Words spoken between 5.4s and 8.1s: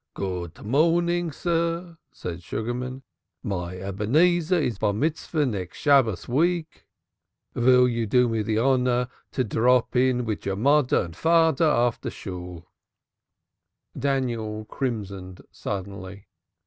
next Shabbos week; vill you